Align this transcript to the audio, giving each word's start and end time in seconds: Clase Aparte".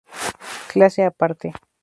Clase 0.71 1.01
Aparte". 1.03 1.47